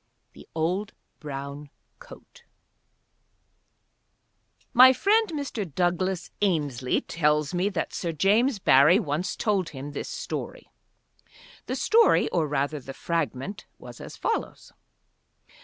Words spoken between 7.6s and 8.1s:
that